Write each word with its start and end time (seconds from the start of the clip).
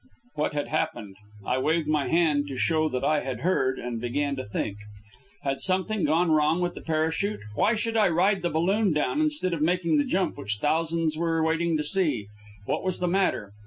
What 0.33 0.53
had 0.55 0.69
happened? 0.69 1.15
I 1.45 1.59
waved 1.59 1.87
my 1.87 2.07
hand 2.07 2.47
to 2.47 2.57
show 2.57 2.89
that 2.89 3.03
I 3.03 3.19
had 3.19 3.41
heard, 3.41 3.77
and 3.77 4.01
began 4.01 4.35
to 4.37 4.43
think. 4.43 4.77
Had 5.43 5.61
something 5.61 6.05
gone 6.05 6.31
wrong 6.31 6.59
with 6.59 6.73
the 6.73 6.81
parachute? 6.81 7.41
Why 7.53 7.75
should 7.75 7.95
I 7.95 8.09
ride 8.09 8.41
the 8.41 8.49
balloon 8.49 8.93
down 8.93 9.21
instead 9.21 9.53
of 9.53 9.61
making 9.61 9.99
the 9.99 10.03
jump 10.03 10.39
which 10.39 10.57
thousands 10.57 11.19
were 11.19 11.43
waiting 11.43 11.77
to 11.77 11.83
see? 11.83 12.25
What 12.65 12.83
was 12.83 12.99
the 12.99 13.07
matter? 13.07 13.51